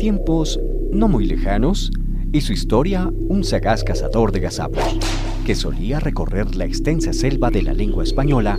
tiempos 0.00 0.58
no 0.90 1.08
muy 1.08 1.26
lejanos, 1.26 1.92
y 2.32 2.40
su 2.40 2.54
historia 2.54 3.12
un 3.28 3.44
sagaz 3.44 3.84
cazador 3.84 4.32
de 4.32 4.40
gazapos, 4.40 4.98
que 5.44 5.54
solía 5.54 6.00
recorrer 6.00 6.56
la 6.56 6.64
extensa 6.64 7.12
selva 7.12 7.50
de 7.50 7.60
la 7.60 7.74
lengua 7.74 8.02
española 8.02 8.58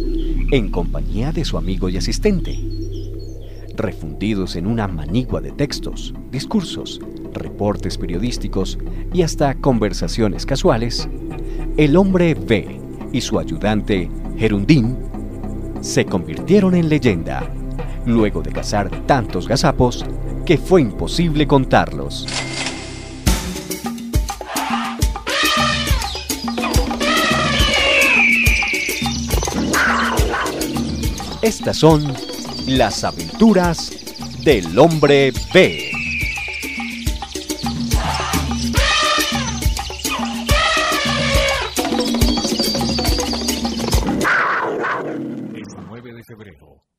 en 0.52 0.70
compañía 0.70 1.32
de 1.32 1.44
su 1.44 1.58
amigo 1.58 1.90
y 1.90 1.98
asistente. 1.98 2.60
Refundidos 3.76 4.56
en 4.56 4.68
una 4.68 4.88
manigua 4.88 5.42
de 5.42 5.52
textos, 5.52 6.14
discursos, 6.32 7.02
reportes 7.34 7.98
periodísticos 7.98 8.78
y 9.12 9.24
hasta 9.24 9.56
conversaciones 9.56 10.46
casuales, 10.46 11.10
el 11.76 11.98
hombre 11.98 12.36
B 12.36 12.80
y 13.12 13.22
su 13.22 13.40
ayudante 13.40 14.12
Gerundín 14.38 14.96
se 15.80 16.06
convirtieron 16.06 16.76
en 16.76 16.88
leyenda 16.88 17.52
luego 18.06 18.44
de 18.44 18.52
cazar 18.52 18.92
tantos 19.08 19.48
gazapos 19.48 20.06
que 20.46 20.58
fue 20.58 20.82
imposible 20.82 21.48
contarlos. 21.48 22.28
Estas 31.42 31.78
son 31.78 32.14
las 32.68 33.04
aventuras 33.04 33.92
del 34.44 34.78
hombre 34.78 35.34
B. 35.54 35.91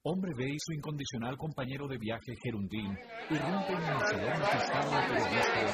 Hombre 0.05 0.33
B 0.37 0.45
y 0.51 0.59
su 0.59 0.73
incondicional 0.73 1.37
compañero 1.37 1.87
de 1.87 1.97
viaje 1.97 2.35
Gerundín 2.43 2.99
irrumpen 3.31 3.77
en 3.77 3.93
el 3.93 4.01
salón 4.11 4.43
fiscal 4.51 4.91
de 4.91 5.01
periodistas 5.09 5.71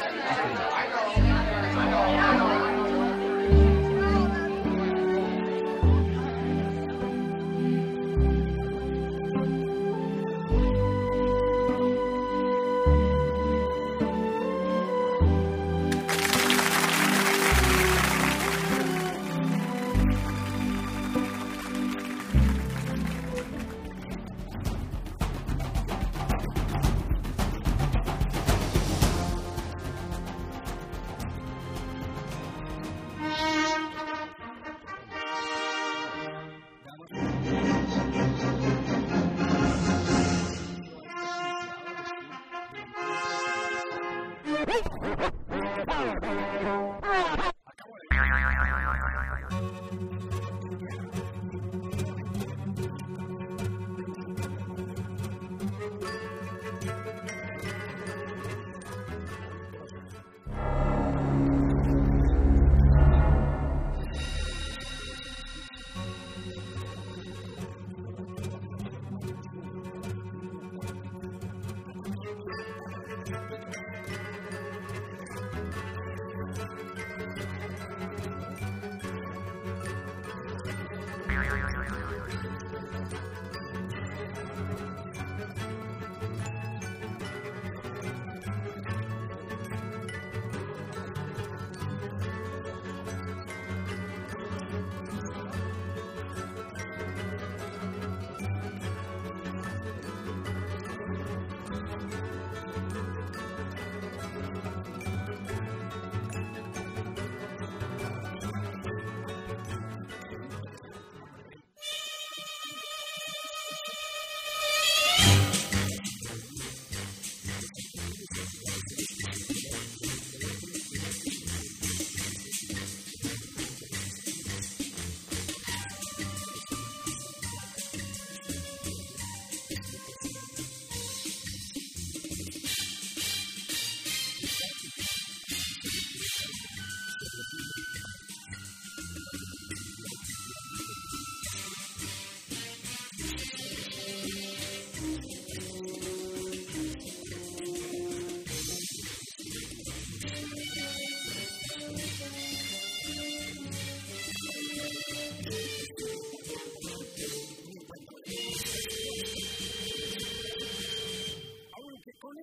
Oh, 46.00 46.04
my 46.04 47.36
God. 47.36 47.52